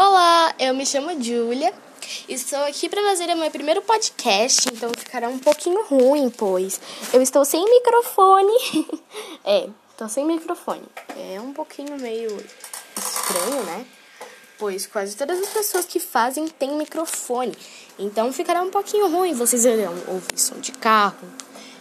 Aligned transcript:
Olá, 0.00 0.54
eu 0.60 0.72
me 0.74 0.86
chamo 0.86 1.10
Julia. 1.20 1.74
Estou 2.28 2.60
aqui 2.60 2.88
para 2.88 3.02
fazer 3.02 3.28
o 3.30 3.36
meu 3.36 3.50
primeiro 3.50 3.82
podcast, 3.82 4.68
então 4.72 4.92
ficará 4.96 5.28
um 5.28 5.40
pouquinho 5.40 5.84
ruim, 5.86 6.30
pois 6.30 6.80
eu 7.12 7.20
estou 7.20 7.44
sem 7.44 7.64
microfone. 7.64 8.52
é, 9.44 9.68
estou 9.90 10.08
sem 10.08 10.24
microfone. 10.24 10.84
É 11.16 11.40
um 11.40 11.52
pouquinho 11.52 11.98
meio 11.98 12.28
estranho, 12.96 13.64
né? 13.64 13.84
Pois 14.56 14.86
quase 14.86 15.16
todas 15.16 15.36
as 15.40 15.48
pessoas 15.48 15.84
que 15.84 15.98
fazem 15.98 16.46
têm 16.46 16.76
microfone. 16.76 17.58
Então 17.98 18.32
ficará 18.32 18.62
um 18.62 18.70
pouquinho 18.70 19.10
ruim. 19.10 19.34
Vocês 19.34 19.64
irão 19.64 19.94
ouvir 20.06 20.38
som 20.38 20.60
de 20.60 20.70
carro, 20.70 21.26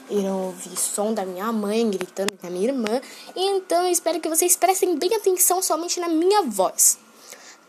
irão 0.10 0.48
ouvir 0.48 0.76
som 0.76 1.14
da 1.14 1.24
minha 1.24 1.52
mãe 1.52 1.88
gritando 1.88 2.32
com 2.36 2.48
a 2.48 2.50
minha 2.50 2.70
irmã. 2.70 3.00
Então 3.36 3.84
eu 3.84 3.92
espero 3.92 4.20
que 4.20 4.28
vocês 4.28 4.56
prestem 4.56 4.98
bem 4.98 5.14
atenção 5.14 5.62
somente 5.62 6.00
na 6.00 6.08
minha 6.08 6.42
voz 6.42 6.98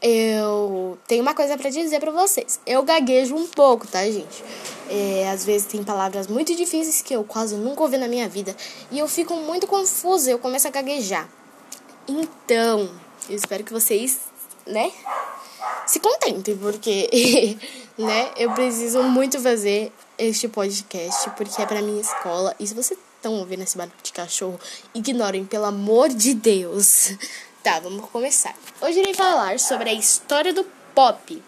eu 0.00 0.98
tenho 1.06 1.22
uma 1.22 1.34
coisa 1.34 1.56
para 1.56 1.70
dizer 1.70 1.98
para 1.98 2.12
vocês. 2.12 2.60
Eu 2.66 2.82
gaguejo 2.82 3.34
um 3.34 3.46
pouco, 3.46 3.86
tá, 3.86 4.04
gente? 4.04 4.44
É, 4.88 5.28
às 5.30 5.44
vezes 5.44 5.66
tem 5.66 5.82
palavras 5.82 6.26
muito 6.26 6.54
difíceis 6.54 7.02
que 7.02 7.14
eu 7.14 7.24
quase 7.24 7.56
nunca 7.56 7.82
ouvi 7.82 7.98
na 7.98 8.08
minha 8.08 8.28
vida 8.28 8.56
e 8.90 8.98
eu 8.98 9.08
fico 9.08 9.34
muito 9.34 9.66
confusa, 9.66 10.30
eu 10.30 10.38
começo 10.38 10.66
a 10.68 10.70
gaguejar. 10.70 11.28
Então, 12.06 12.88
eu 13.28 13.36
espero 13.36 13.64
que 13.64 13.72
vocês, 13.72 14.20
né, 14.66 14.90
se 15.86 16.00
contentem, 16.00 16.56
porque, 16.56 17.58
né, 17.98 18.30
eu 18.36 18.50
preciso 18.52 19.02
muito 19.02 19.40
fazer 19.40 19.92
este 20.16 20.48
podcast 20.48 21.28
porque 21.30 21.60
é 21.60 21.66
para 21.66 21.82
minha 21.82 22.00
escola. 22.00 22.54
E 22.58 22.66
se 22.66 22.74
vocês 22.74 22.98
estão 23.16 23.34
ouvindo 23.34 23.62
esse 23.62 23.76
barulho 23.76 23.96
de 24.02 24.12
cachorro, 24.12 24.58
ignorem, 24.94 25.44
pelo 25.44 25.66
amor 25.66 26.08
de 26.08 26.34
Deus. 26.34 27.12
Tá, 27.62 27.80
vamos 27.80 28.08
começar. 28.10 28.54
Hoje 28.80 29.00
irei 29.00 29.12
falar 29.12 29.58
sobre 29.58 29.90
a 29.90 29.92
história 29.92 30.52
do 30.52 30.64
pop. 30.94 31.42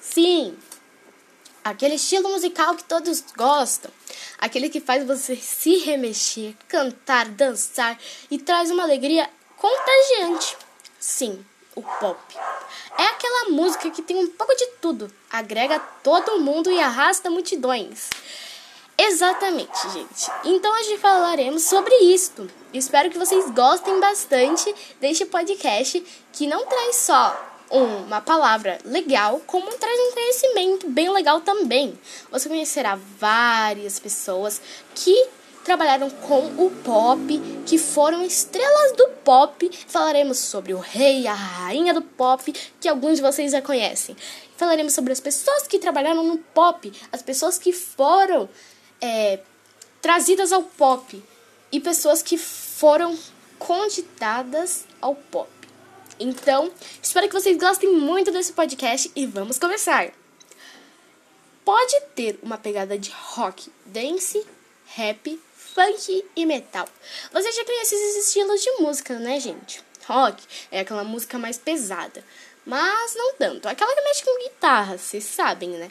Sim, 0.00 0.56
aquele 1.62 1.96
estilo 1.96 2.30
musical 2.30 2.74
que 2.74 2.84
todos 2.84 3.22
gostam, 3.36 3.90
aquele 4.38 4.70
que 4.70 4.80
faz 4.80 5.06
você 5.06 5.36
se 5.36 5.76
remexer, 5.78 6.54
cantar, 6.66 7.28
dançar 7.28 7.98
e 8.30 8.38
traz 8.38 8.70
uma 8.70 8.84
alegria 8.84 9.28
contagiante. 9.58 10.56
Sim, 10.98 11.44
o 11.74 11.82
pop. 11.82 12.18
É 12.98 13.04
aquela 13.04 13.50
música 13.50 13.90
que 13.90 14.00
tem 14.00 14.16
um 14.16 14.28
pouco 14.28 14.54
de 14.56 14.66
tudo, 14.80 15.12
agrega 15.30 15.78
todo 16.02 16.40
mundo 16.40 16.70
e 16.70 16.80
arrasta 16.80 17.28
multidões. 17.28 18.08
Exatamente, 18.96 19.90
gente. 19.92 20.30
Então 20.44 20.72
hoje 20.72 20.98
falaremos 20.98 21.64
sobre 21.64 21.94
isto. 21.96 22.48
Espero 22.72 23.10
que 23.10 23.18
vocês 23.18 23.50
gostem 23.50 23.98
bastante 23.98 24.72
deste 25.00 25.26
podcast 25.26 26.04
que 26.32 26.46
não 26.46 26.64
traz 26.64 26.96
só 26.96 27.54
uma 27.70 28.20
palavra 28.20 28.78
legal, 28.84 29.40
como 29.46 29.72
traz 29.74 29.98
um 29.98 30.12
conhecimento 30.12 30.88
bem 30.88 31.10
legal 31.10 31.40
também. 31.40 31.98
Você 32.30 32.48
conhecerá 32.48 32.96
várias 33.18 33.98
pessoas 33.98 34.60
que 34.94 35.28
trabalharam 35.64 36.08
com 36.10 36.46
o 36.58 36.70
pop, 36.84 37.40
que 37.66 37.78
foram 37.78 38.24
estrelas 38.24 38.92
do 38.92 39.08
pop. 39.24 39.70
Falaremos 39.88 40.38
sobre 40.38 40.72
o 40.72 40.78
rei 40.78 41.26
a 41.26 41.34
rainha 41.34 41.92
do 41.92 42.02
pop, 42.02 42.52
que 42.80 42.88
alguns 42.88 43.16
de 43.16 43.22
vocês 43.22 43.50
já 43.50 43.60
conhecem. 43.60 44.16
Falaremos 44.56 44.92
sobre 44.92 45.12
as 45.12 45.18
pessoas 45.18 45.66
que 45.66 45.80
trabalharam 45.80 46.22
no 46.22 46.38
pop, 46.38 46.92
as 47.10 47.22
pessoas 47.22 47.58
que 47.58 47.72
foram 47.72 48.48
é, 49.04 49.40
trazidas 50.00 50.50
ao 50.50 50.62
pop 50.62 51.22
e 51.70 51.78
pessoas 51.78 52.22
que 52.22 52.38
foram 52.38 53.18
conditadas 53.58 54.86
ao 54.98 55.14
pop. 55.14 55.50
Então, 56.18 56.72
espero 57.02 57.28
que 57.28 57.34
vocês 57.34 57.58
gostem 57.58 57.92
muito 57.92 58.30
desse 58.30 58.54
podcast 58.54 59.12
e 59.14 59.26
vamos 59.26 59.58
começar. 59.58 60.10
Pode 61.66 62.00
ter 62.14 62.38
uma 62.42 62.56
pegada 62.56 62.98
de 62.98 63.10
rock, 63.10 63.70
dance, 63.84 64.42
rap, 64.86 65.38
funk 65.54 66.24
e 66.34 66.46
metal. 66.46 66.88
Você 67.30 67.52
já 67.52 67.64
conhece 67.64 67.94
esses 67.94 68.26
estilos 68.26 68.62
de 68.62 68.70
música, 68.78 69.18
né, 69.18 69.38
gente? 69.38 69.84
Rock 70.06 70.42
é 70.70 70.80
aquela 70.80 71.04
música 71.04 71.38
mais 71.38 71.58
pesada, 71.58 72.24
mas 72.64 73.14
não 73.14 73.34
tanto. 73.34 73.68
Aquela 73.68 73.94
que 73.94 74.02
mexe 74.02 74.24
com 74.24 74.44
guitarra, 74.44 74.96
vocês 74.96 75.24
sabem, 75.24 75.70
né? 75.70 75.90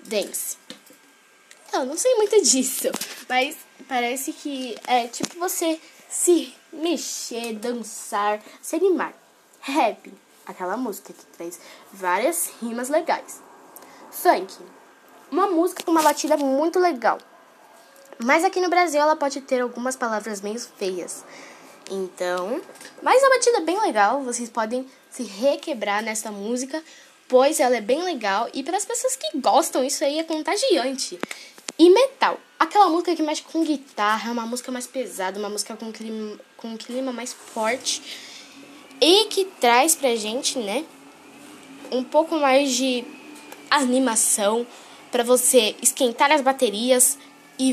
Dance 0.00 0.63
não 1.82 1.96
sei 1.96 2.14
muito 2.14 2.40
disso, 2.42 2.88
mas 3.28 3.56
parece 3.88 4.32
que 4.32 4.76
é 4.86 5.08
tipo 5.08 5.38
você 5.38 5.80
se 6.08 6.54
mexer, 6.72 7.54
dançar, 7.54 8.40
se 8.62 8.76
animar. 8.76 9.12
Rap, 9.60 10.12
aquela 10.46 10.76
música 10.76 11.12
que 11.12 11.24
traz 11.36 11.58
várias 11.92 12.52
rimas 12.60 12.88
legais. 12.88 13.40
Funk, 14.10 14.54
uma 15.30 15.48
música 15.48 15.82
com 15.82 15.90
uma 15.90 16.02
batida 16.02 16.36
muito 16.36 16.78
legal. 16.78 17.18
Mas 18.22 18.44
aqui 18.44 18.60
no 18.60 18.68
Brasil 18.68 19.00
ela 19.00 19.16
pode 19.16 19.40
ter 19.40 19.60
algumas 19.60 19.96
palavras 19.96 20.40
meio 20.40 20.60
feias. 20.60 21.24
Então, 21.90 22.60
mas 23.02 23.22
a 23.22 23.28
batida 23.30 23.58
é 23.58 23.62
bem 23.62 23.80
legal, 23.80 24.22
vocês 24.22 24.48
podem 24.48 24.88
se 25.10 25.22
requebrar 25.22 26.02
nessa 26.02 26.30
música, 26.30 26.82
pois 27.28 27.60
ela 27.60 27.76
é 27.76 27.80
bem 27.80 28.02
legal 28.02 28.48
e 28.54 28.62
para 28.62 28.76
as 28.76 28.84
pessoas 28.84 29.16
que 29.16 29.38
gostam, 29.38 29.84
isso 29.84 30.04
aí 30.04 30.18
é 30.18 30.24
contagiante. 30.24 31.18
E 31.78 31.90
metal, 31.90 32.38
aquela 32.58 32.88
música 32.88 33.16
que 33.16 33.22
mexe 33.22 33.42
com 33.42 33.64
guitarra, 33.64 34.30
uma 34.30 34.46
música 34.46 34.70
mais 34.70 34.86
pesada, 34.86 35.38
uma 35.38 35.48
música 35.48 35.76
com 35.76 35.92
clima, 35.92 36.38
com 36.56 36.68
um 36.68 36.76
clima 36.76 37.12
mais 37.12 37.32
forte. 37.32 38.00
E 39.00 39.24
que 39.26 39.44
traz 39.44 39.96
pra 39.96 40.14
gente, 40.14 40.58
né, 40.58 40.84
um 41.90 42.04
pouco 42.04 42.36
mais 42.36 42.72
de 42.72 43.04
animação 43.70 44.66
para 45.10 45.24
você 45.24 45.74
esquentar 45.82 46.30
as 46.30 46.40
baterias. 46.40 47.18
E 47.58 47.72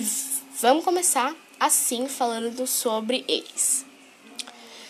vamos 0.60 0.84
começar 0.84 1.36
assim 1.60 2.08
falando 2.08 2.66
sobre 2.66 3.24
eles. 3.28 3.86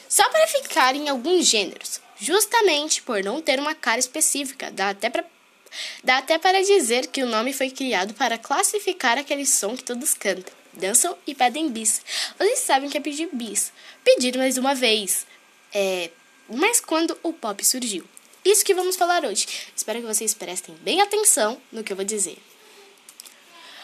Só 0.07 0.27
para 0.29 0.47
ficar 0.47 0.95
em 0.95 1.09
alguns 1.09 1.45
gêneros, 1.45 2.01
justamente 2.17 3.01
por 3.01 3.23
não 3.23 3.41
ter 3.41 3.59
uma 3.59 3.75
cara 3.75 3.99
específica, 3.99 4.71
dá 4.71 4.89
até 4.89 5.09
para 5.09 5.25
Dá 6.03 6.17
até 6.17 6.37
para 6.37 6.61
dizer 6.61 7.07
que 7.07 7.23
o 7.23 7.27
nome 7.27 7.53
foi 7.53 7.69
criado 7.69 8.13
para 8.13 8.37
classificar 8.37 9.17
aquele 9.17 9.45
som 9.45 9.75
que 9.75 9.83
todos 9.83 10.13
cantam, 10.13 10.53
dançam 10.73 11.17
e 11.25 11.33
pedem 11.33 11.69
bis. 11.69 12.01
Vocês 12.37 12.59
sabem 12.59 12.89
que 12.89 12.97
é 12.97 13.01
pedir 13.01 13.29
bis. 13.31 13.71
Pedir 14.03 14.37
mais 14.37 14.57
uma 14.57 14.75
vez. 14.75 15.25
É... 15.73 16.09
Mas 16.49 16.79
quando 16.81 17.17
o 17.23 17.31
pop 17.31 17.65
surgiu? 17.65 18.05
Isso 18.43 18.65
que 18.65 18.73
vamos 18.73 18.95
falar 18.95 19.23
hoje. 19.23 19.47
Espero 19.75 20.01
que 20.01 20.07
vocês 20.07 20.33
prestem 20.33 20.75
bem 20.75 20.99
atenção 20.99 21.61
no 21.71 21.83
que 21.83 21.93
eu 21.93 21.95
vou 21.95 22.05
dizer. 22.05 22.37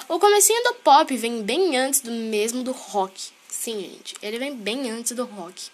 O 0.10 0.20
comecinho 0.20 0.64
do 0.64 0.76
pop 0.76 1.16
vem 1.16 1.44
bem 1.44 1.78
antes 1.78 2.02
do 2.02 2.12
mesmo 2.12 2.64
do 2.64 2.72
rock. 2.72 3.30
Sim, 3.50 3.80
gente, 3.80 4.16
ele 4.22 4.40
vem 4.40 4.56
bem 4.56 4.90
antes 4.90 5.12
do 5.12 5.26
rock. 5.26 5.70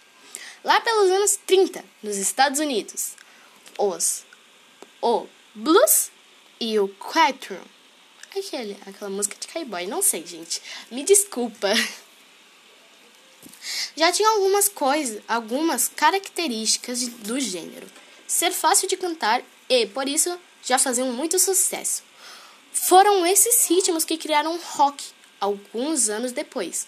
Lá 0.63 0.79
pelos 0.81 1.11
anos 1.11 1.39
30, 1.45 1.83
nos 2.01 2.17
Estados 2.17 2.59
Unidos, 2.59 3.13
os 3.77 4.23
o 5.01 5.27
blues 5.53 6.11
e 6.59 6.79
o 6.79 6.87
quatro. 6.87 7.59
Aquele, 8.35 8.77
aquela 8.85 9.09
música 9.09 9.35
de 9.39 9.47
cowboy, 9.47 9.85
não 9.85 10.01
sei, 10.01 10.25
gente. 10.25 10.61
Me 10.89 11.03
desculpa. 11.03 11.69
Já 13.95 14.11
tinha 14.11 14.27
algumas 14.29 14.67
coisas, 14.67 15.21
algumas 15.27 15.87
características 15.87 17.07
do 17.07 17.39
gênero. 17.39 17.87
Ser 18.25 18.51
fácil 18.51 18.87
de 18.87 18.97
cantar 18.97 19.43
e, 19.69 19.85
por 19.85 20.07
isso, 20.07 20.39
já 20.63 20.79
faziam 20.79 21.11
muito 21.11 21.37
sucesso. 21.37 22.03
Foram 22.71 23.25
esses 23.25 23.69
ritmos 23.69 24.03
que 24.03 24.17
criaram 24.17 24.57
rock 24.57 25.03
alguns 25.39 26.09
anos 26.09 26.31
depois. 26.31 26.87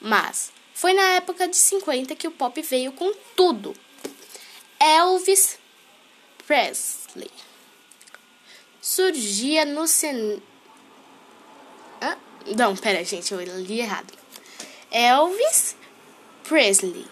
Mas 0.00 0.50
foi 0.72 0.94
na 0.94 1.14
época 1.14 1.48
de 1.48 1.56
50 1.56 2.14
que 2.16 2.28
o 2.28 2.30
pop 2.30 2.60
veio 2.62 2.92
com 2.92 3.12
tudo. 3.34 3.76
Elvis 4.80 5.58
Presley 6.46 7.30
surgia 8.86 9.64
no 9.64 9.88
cen... 9.88 10.40
Ah, 12.00 12.16
não, 12.56 12.76
pera, 12.76 13.02
gente, 13.04 13.34
eu 13.34 13.40
li 13.40 13.80
errado. 13.80 14.14
Elvis 14.92 15.74
Presley 16.44 17.04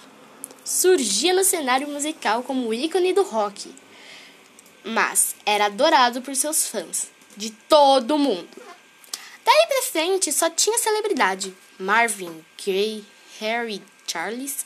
surgia 0.65 1.35
no 1.35 1.43
cenário 1.43 1.89
musical 1.89 2.45
como 2.45 2.73
ícone 2.73 3.13
do 3.13 3.25
rock, 3.25 3.75
mas 4.85 5.35
era 5.45 5.67
adorado 5.67 6.23
por 6.23 6.37
seus 6.37 6.69
fãs 6.69 7.09
de 7.37 7.51
todo 7.51 8.17
mundo. 8.17 8.49
Daí 9.45 9.67
pra 9.67 9.83
frente 9.83 10.33
só 10.33 10.49
tinha 10.49 10.79
celebridade: 10.79 11.53
Marvin 11.77 12.45
Gaye, 12.65 13.05
Harry 13.41 13.83
Charles 14.07 14.65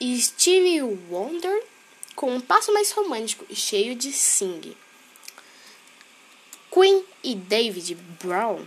e 0.00 0.20
Stevie 0.20 0.82
Wonder 0.82 1.62
com 2.16 2.34
um 2.34 2.40
passo 2.40 2.72
mais 2.74 2.90
romântico 2.90 3.46
e 3.48 3.54
cheio 3.54 3.94
de 3.94 4.12
sing. 4.12 4.76
Queen 6.78 7.04
e 7.24 7.34
David 7.34 7.96
Brown 8.22 8.64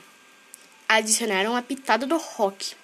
adicionaram 0.85 1.55
a 1.55 1.61
pitada 1.61 2.05
do 2.05 2.17
rock. 2.17 2.75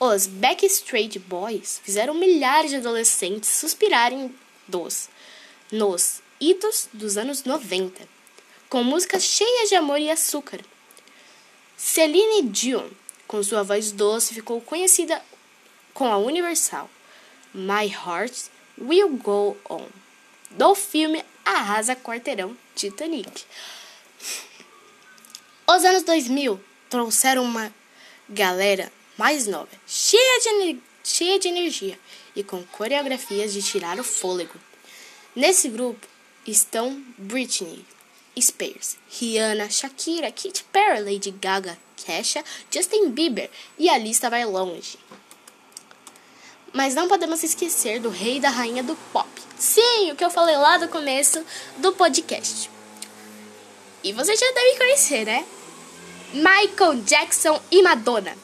Os 0.00 0.26
Backstreet 0.26 1.18
Boys 1.18 1.78
fizeram 1.84 2.14
milhares 2.14 2.70
de 2.70 2.78
adolescentes 2.78 3.50
suspirarem 3.50 4.34
dos, 4.66 5.10
nos 5.70 6.22
hitos 6.40 6.88
dos 6.90 7.18
anos 7.18 7.44
90, 7.44 8.08
com 8.70 8.82
músicas 8.82 9.24
cheias 9.24 9.68
de 9.68 9.74
amor 9.74 10.00
e 10.00 10.10
açúcar. 10.10 10.60
Celine 11.76 12.48
Dion, 12.48 12.88
com 13.28 13.42
sua 13.42 13.62
voz 13.62 13.92
doce, 13.92 14.32
ficou 14.32 14.58
conhecida 14.62 15.20
com 15.92 16.10
a 16.10 16.16
Universal 16.16 16.88
My 17.52 17.92
Heart 17.92 18.46
Will 18.80 19.18
Go 19.18 19.54
On, 19.68 19.86
do 20.52 20.74
filme 20.74 21.22
Arrasa 21.44 21.94
Quarteirão 21.94 22.56
Titanic. 22.74 23.44
Os 25.76 25.84
anos 25.84 26.04
2000 26.04 26.60
trouxeram 26.88 27.42
uma 27.42 27.74
galera 28.28 28.92
mais 29.18 29.48
nova, 29.48 29.68
cheia 29.84 30.40
de, 30.40 30.80
cheia 31.02 31.36
de 31.36 31.48
energia 31.48 31.98
e 32.36 32.44
com 32.44 32.62
coreografias 32.62 33.52
de 33.52 33.60
tirar 33.60 33.98
o 33.98 34.04
fôlego. 34.04 34.54
Nesse 35.34 35.68
grupo 35.68 36.06
estão 36.46 37.02
Britney 37.18 37.84
Spears, 38.40 38.96
Rihanna, 39.18 39.68
Shakira, 39.68 40.30
Katy 40.30 40.64
Perry, 40.72 41.00
Lady 41.00 41.32
Gaga, 41.32 41.76
Kesha, 41.96 42.44
Justin 42.70 43.10
Bieber 43.10 43.50
e 43.76 43.90
a 43.90 43.98
lista 43.98 44.30
vai 44.30 44.44
longe. 44.44 44.96
Mas 46.72 46.94
não 46.94 47.08
podemos 47.08 47.42
esquecer 47.42 47.98
do 47.98 48.10
rei 48.10 48.36
e 48.36 48.40
da 48.40 48.48
rainha 48.48 48.84
do 48.84 48.94
pop. 49.12 49.28
Sim, 49.58 50.12
o 50.12 50.14
que 50.14 50.24
eu 50.24 50.30
falei 50.30 50.56
lá 50.56 50.78
do 50.78 50.86
começo 50.86 51.44
do 51.78 51.92
podcast. 51.94 52.70
E 54.04 54.12
você 54.12 54.36
já 54.36 54.52
deve 54.52 54.78
conhecer, 54.78 55.24
né? 55.24 55.44
Michael 56.34 56.96
Jackson 57.04 57.62
e 57.70 57.80
Madonna. 57.80 58.36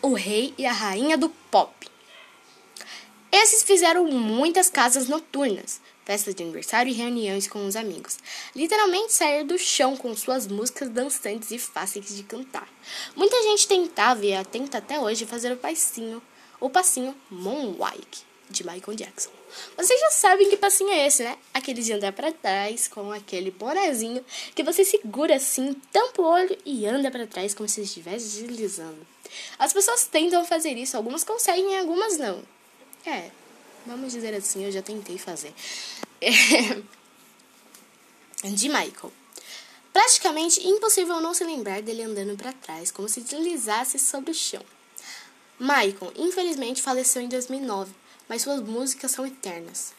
O 0.00 0.14
rei 0.14 0.54
e 0.56 0.64
a 0.64 0.72
rainha 0.72 1.18
do 1.18 1.28
pop. 1.28 1.86
Esses 3.30 3.62
fizeram 3.62 4.06
muitas 4.06 4.70
casas 4.70 5.06
noturnas, 5.06 5.82
festas 6.06 6.34
de 6.34 6.42
aniversário 6.42 6.90
e 6.90 6.94
reuniões 6.94 7.46
com 7.46 7.66
os 7.66 7.76
amigos. 7.76 8.18
Literalmente 8.54 9.12
sair 9.12 9.44
do 9.44 9.58
chão 9.58 9.98
com 9.98 10.16
suas 10.16 10.46
músicas 10.46 10.88
dançantes 10.88 11.50
e 11.50 11.58
fáceis 11.58 12.16
de 12.16 12.22
cantar. 12.22 12.66
Muita 13.14 13.36
gente 13.42 13.68
tentava 13.68 14.24
e 14.24 14.42
tenta 14.46 14.78
até 14.78 14.98
hoje 14.98 15.26
fazer 15.26 15.52
o 15.52 15.58
passinho, 15.58 16.22
o 16.58 16.70
passinho 16.70 17.14
Moonwalk 17.30 18.24
de 18.48 18.64
Michael 18.64 18.96
Jackson. 18.96 19.30
Vocês 19.76 20.00
já 20.00 20.10
sabem 20.10 20.48
que 20.48 20.56
passinho 20.56 20.90
é 20.90 21.06
esse, 21.06 21.22
né? 21.22 21.36
Aquele 21.52 21.82
de 21.82 21.92
andar 21.92 22.12
para 22.12 22.32
trás 22.32 22.88
com 22.88 23.12
aquele 23.12 23.50
bonezinho 23.50 24.24
que 24.54 24.62
você 24.62 24.84
segura 24.84 25.36
assim, 25.36 25.74
tampa 25.92 26.22
o 26.22 26.24
olho 26.24 26.56
e 26.64 26.86
anda 26.86 27.10
para 27.10 27.26
trás 27.26 27.54
como 27.54 27.68
se 27.68 27.80
estivesse 27.80 28.42
deslizando. 28.42 29.06
As 29.58 29.72
pessoas 29.72 30.06
tentam 30.06 30.44
fazer 30.44 30.76
isso, 30.76 30.96
algumas 30.96 31.24
conseguem, 31.24 31.76
algumas 31.78 32.16
não. 32.18 32.42
É, 33.04 33.30
vamos 33.84 34.12
dizer 34.12 34.34
assim, 34.34 34.64
eu 34.64 34.72
já 34.72 34.82
tentei 34.82 35.18
fazer. 35.18 35.52
de 38.44 38.68
Michael. 38.68 39.12
Praticamente 39.92 40.66
impossível 40.66 41.20
não 41.20 41.32
se 41.32 41.42
lembrar 41.42 41.80
dele 41.82 42.02
andando 42.02 42.36
para 42.36 42.52
trás, 42.52 42.90
como 42.90 43.08
se 43.08 43.22
deslizasse 43.22 43.98
sobre 43.98 44.30
o 44.30 44.34
chão. 44.34 44.62
Michael, 45.58 46.12
infelizmente, 46.16 46.82
faleceu 46.82 47.22
em 47.22 47.28
2009 47.28 48.05
mas 48.28 48.42
suas 48.42 48.60
músicas 48.60 49.10
são 49.10 49.26
eternas. 49.26 49.92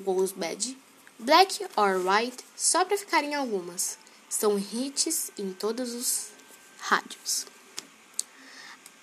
Goes 0.00 0.32
Bad, 0.32 0.78
Black 1.18 1.66
or 1.76 2.00
White, 2.06 2.44
só 2.56 2.84
para 2.84 2.96
ficar 2.96 3.22
em 3.24 3.34
algumas. 3.34 3.98
São 4.28 4.58
hits 4.58 5.30
em 5.36 5.52
todos 5.52 5.92
os 5.92 6.28
rádios. 6.78 7.46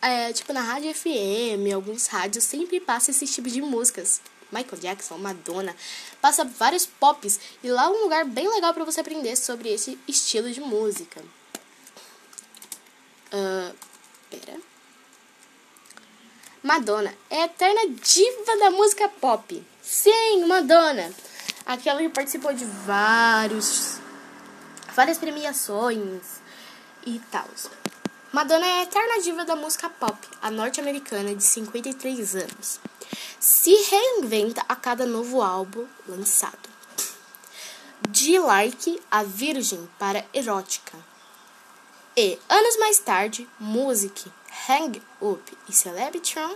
É, 0.01 0.31
tipo, 0.31 0.53
na 0.53 0.61
rádio 0.61 0.93
FM, 0.93 1.73
alguns 1.73 2.07
rádios 2.07 2.43
sempre 2.43 2.79
passa 2.79 3.11
esse 3.11 3.25
tipo 3.27 3.49
de 3.49 3.61
músicas. 3.61 4.21
Michael 4.51 4.77
Jackson, 4.79 5.17
Madonna, 5.17 5.75
passa 6.21 6.45
vários 6.45 6.85
pops 6.85 7.39
e 7.61 7.69
lá 7.69 7.85
é 7.85 7.89
um 7.89 8.03
lugar 8.03 8.25
bem 8.25 8.47
legal 8.47 8.73
para 8.73 8.85
você 8.85 9.01
aprender 9.01 9.35
sobre 9.35 9.69
esse 9.69 9.99
estilo 10.07 10.49
de 10.51 10.61
música. 10.61 11.21
Uh, 13.33 13.75
pera. 14.29 14.57
Madonna 16.67 17.13
é 17.29 17.43
a 17.43 17.45
eterna 17.45 17.95
diva 18.03 18.57
da 18.59 18.69
música 18.71 19.07
pop. 19.07 19.65
Sim, 19.81 20.43
Madonna. 20.47 21.13
Aquela 21.65 22.01
que 22.01 22.09
participou 22.09 22.53
de 22.53 22.65
vários 22.65 23.99
várias 24.93 25.17
premiações 25.17 26.41
e 27.05 27.21
tal. 27.31 27.47
Madonna 28.33 28.65
é 28.65 28.79
a 28.79 28.83
eterna 28.83 29.21
diva 29.23 29.45
da 29.45 29.55
música 29.55 29.89
pop, 29.89 30.17
a 30.41 30.51
norte-americana 30.51 31.33
de 31.33 31.41
53 31.41 32.35
anos. 32.35 32.81
Se 33.39 33.73
reinventa 33.89 34.61
a 34.67 34.75
cada 34.75 35.05
novo 35.05 35.41
álbum 35.41 35.87
lançado. 36.05 36.67
De 38.09 38.37
like 38.39 39.01
a 39.09 39.23
virgem 39.23 39.89
para 39.97 40.25
erótica. 40.33 40.97
E 42.17 42.37
anos 42.49 42.77
mais 42.77 42.99
tarde, 42.99 43.47
Music 43.57 44.29
Hang 44.67 45.01
Up 45.21 45.57
e 45.69 45.73
Celebritron, 45.73 46.55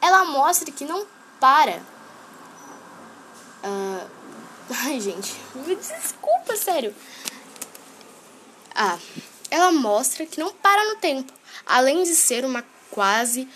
ela 0.00 0.24
mostra 0.24 0.70
que 0.70 0.84
não 0.84 1.06
para. 1.38 1.82
Uh, 3.64 4.10
ai, 4.84 5.00
gente, 5.00 5.34
me 5.54 5.74
desculpa, 5.74 6.56
sério. 6.56 6.94
Ah, 8.74 8.98
ela 9.50 9.72
mostra 9.72 10.24
que 10.26 10.38
não 10.38 10.52
para 10.54 10.84
no 10.90 10.96
tempo, 10.96 11.32
além 11.66 12.02
de 12.02 12.14
ser 12.14 12.44
uma 12.44 12.64
quase 12.90 13.48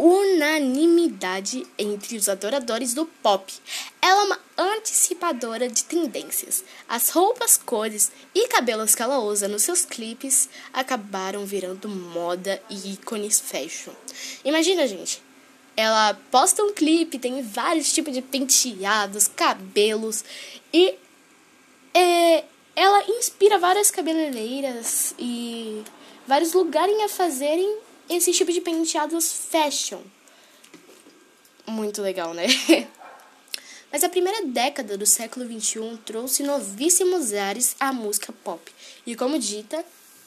unanimidade 0.00 1.66
entre 1.78 2.16
os 2.16 2.26
adoradores 2.26 2.94
do 2.94 3.04
pop. 3.04 3.52
Ela 4.00 4.22
é 4.22 4.24
uma 4.24 4.40
antecipadora 4.56 5.68
de 5.68 5.84
tendências. 5.84 6.64
As 6.88 7.10
roupas, 7.10 7.58
cores 7.58 8.10
e 8.34 8.48
cabelos 8.48 8.94
que 8.94 9.02
ela 9.02 9.18
usa 9.18 9.46
nos 9.46 9.62
seus 9.62 9.84
clipes 9.84 10.48
acabaram 10.72 11.44
virando 11.44 11.86
moda 11.86 12.62
e 12.70 12.94
ícones 12.94 13.38
fashion. 13.38 13.92
Imagina, 14.42 14.86
gente. 14.86 15.22
Ela 15.76 16.14
posta 16.30 16.62
um 16.62 16.72
clipe, 16.72 17.18
tem 17.18 17.42
vários 17.42 17.92
tipos 17.92 18.12
de 18.12 18.22
penteados, 18.22 19.28
cabelos 19.28 20.24
e 20.72 20.94
é, 21.94 22.44
ela 22.74 23.04
inspira 23.08 23.58
várias 23.58 23.90
cabeleireiras 23.90 25.14
e 25.18 25.82
vários 26.26 26.52
lugares 26.52 26.98
a 27.00 27.08
fazerem 27.08 27.78
esse 28.10 28.32
tipo 28.32 28.52
de 28.52 28.60
penteados 28.60 29.32
fashion. 29.32 30.00
Muito 31.66 32.02
legal, 32.02 32.34
né? 32.34 32.46
Mas 33.92 34.04
a 34.04 34.08
primeira 34.08 34.46
década 34.46 34.96
do 34.98 35.06
século 35.06 35.46
XXI 35.46 35.98
trouxe 36.04 36.42
novíssimos 36.42 37.32
ares 37.32 37.76
à 37.78 37.92
música 37.92 38.32
pop 38.32 38.72
e, 39.06 39.14
como 39.16 39.38
dita, 39.38 39.84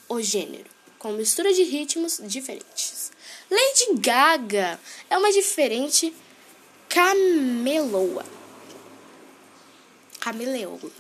o 0.08 0.22
gênero, 0.22 0.70
com 0.98 1.12
mistura 1.14 1.54
de 1.54 1.64
ritmos 1.64 2.20
diferentes. 2.24 3.12
Lady 3.50 4.00
Gaga 4.00 4.80
é 5.10 5.18
uma 5.18 5.32
diferente 5.32 6.14
cameloa. 6.90 8.26
Cameleoa. 10.20 10.92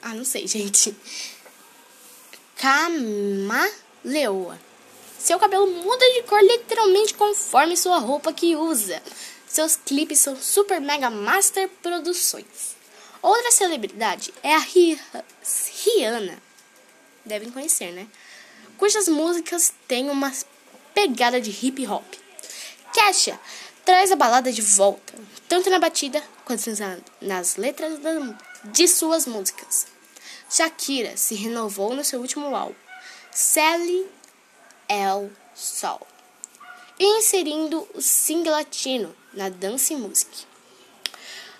Ah, 0.00 0.14
não 0.14 0.24
sei, 0.24 0.46
gente. 0.48 0.94
Camaleoa 2.56 3.70
seu 5.22 5.38
cabelo 5.38 5.68
muda 5.68 6.04
de 6.14 6.22
cor 6.24 6.42
literalmente 6.42 7.14
conforme 7.14 7.76
sua 7.76 7.98
roupa 7.98 8.32
que 8.32 8.56
usa. 8.56 9.00
Seus 9.46 9.76
clipes 9.76 10.18
são 10.18 10.36
super 10.36 10.80
mega 10.80 11.10
master 11.10 11.68
produções. 11.80 12.74
Outra 13.22 13.52
celebridade 13.52 14.34
é 14.42 14.52
a 14.52 14.58
Rihanna. 14.58 16.42
Devem 17.24 17.50
conhecer, 17.50 17.92
né? 17.92 18.08
Cujas 18.76 19.06
músicas 19.06 19.72
têm 19.86 20.10
uma 20.10 20.32
pegada 20.92 21.40
de 21.40 21.50
hip 21.50 21.86
hop. 21.86 22.04
Kesha 22.92 23.38
traz 23.84 24.10
a 24.10 24.16
balada 24.16 24.50
de 24.50 24.60
volta, 24.60 25.14
tanto 25.48 25.70
na 25.70 25.78
batida 25.78 26.20
quanto 26.44 26.62
nas 27.20 27.54
letras 27.54 28.00
de 28.64 28.88
suas 28.88 29.26
músicas. 29.26 29.86
Shakira 30.50 31.16
se 31.16 31.36
renovou 31.36 31.94
no 31.94 32.04
seu 32.04 32.20
último 32.20 32.54
álbum. 32.56 32.74
Sally 33.30 34.04
El 34.94 35.30
Sol, 35.54 36.06
e 36.98 37.18
inserindo 37.18 37.88
o 37.94 38.02
sing 38.02 38.46
latino 38.46 39.16
na 39.32 39.48
dança 39.48 39.94
e 39.94 39.96
música. 39.96 40.36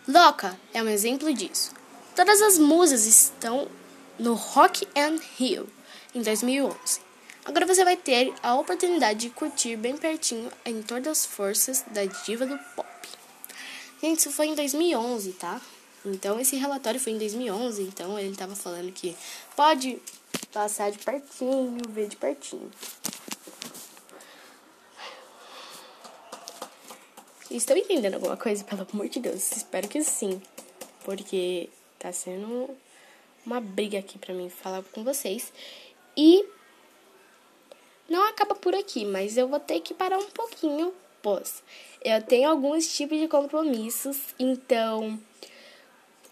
Loca 0.06 0.60
é 0.74 0.82
um 0.82 0.88
exemplo 0.88 1.32
disso. 1.32 1.72
Todas 2.14 2.42
as 2.42 2.58
musas 2.58 3.06
estão 3.06 3.68
no 4.18 4.34
Rock 4.34 4.86
and 4.94 5.18
Rio 5.38 5.66
em 6.14 6.20
2011. 6.20 7.00
Agora 7.46 7.64
você 7.64 7.82
vai 7.82 7.96
ter 7.96 8.34
a 8.42 8.54
oportunidade 8.54 9.20
de 9.20 9.30
curtir 9.30 9.76
bem 9.76 9.96
pertinho 9.96 10.52
em 10.66 10.82
todas 10.82 11.20
as 11.20 11.24
forças 11.24 11.82
da 11.86 12.04
diva 12.04 12.44
do 12.44 12.58
pop. 12.76 13.08
Gente, 14.02 14.18
isso 14.18 14.30
foi 14.30 14.48
em 14.48 14.54
2011, 14.54 15.32
tá? 15.32 15.58
Então 16.04 16.38
esse 16.38 16.56
relatório 16.56 17.00
foi 17.00 17.14
em 17.14 17.18
2011, 17.18 17.82
então 17.82 18.18
ele 18.18 18.32
estava 18.32 18.54
falando 18.54 18.92
que 18.92 19.16
pode 19.56 19.98
passar 20.52 20.90
de 20.90 20.98
pertinho, 20.98 21.78
ver 21.88 22.08
de 22.08 22.16
pertinho. 22.16 22.70
Estão 27.52 27.76
entendendo 27.76 28.14
alguma 28.14 28.36
coisa? 28.36 28.64
Pelo 28.64 28.86
amor 28.90 29.10
de 29.10 29.20
Deus, 29.20 29.52
espero 29.52 29.86
que 29.86 30.02
sim. 30.02 30.40
porque 31.04 31.68
tá 31.98 32.10
sendo 32.10 32.70
uma 33.44 33.60
briga 33.60 33.98
aqui 33.98 34.18
para 34.18 34.32
mim 34.32 34.48
falar 34.48 34.82
com 34.84 35.04
vocês. 35.04 35.52
E 36.16 36.46
não 38.08 38.26
acaba 38.26 38.54
por 38.54 38.74
aqui, 38.74 39.04
mas 39.04 39.36
eu 39.36 39.48
vou 39.48 39.60
ter 39.60 39.80
que 39.80 39.92
parar 39.92 40.16
um 40.16 40.30
pouquinho, 40.30 40.94
pois 41.20 41.62
eu 42.02 42.22
tenho 42.22 42.48
alguns 42.48 42.90
tipos 42.96 43.18
de 43.18 43.28
compromissos, 43.28 44.18
então 44.38 45.20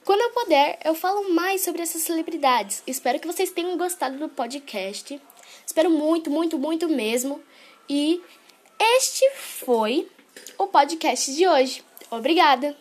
quando 0.03 0.23
eu 0.23 0.31
puder, 0.31 0.79
eu 0.83 0.95
falo 0.95 1.35
mais 1.35 1.61
sobre 1.61 1.83
essas 1.83 2.01
celebridades. 2.01 2.83
Espero 2.87 3.21
que 3.21 3.27
vocês 3.27 3.51
tenham 3.51 3.77
gostado 3.77 4.17
do 4.17 4.29
podcast. 4.31 5.21
Espero 5.67 5.91
muito, 5.91 6.31
muito, 6.31 6.59
muito 6.59 6.89
mesmo. 6.89 7.43
E 7.89 8.23
este 8.79 9.31
foi 9.37 10.09
o 10.59 10.67
podcast 10.67 11.35
de 11.35 11.47
hoje. 11.47 11.83
Obrigada! 12.11 12.77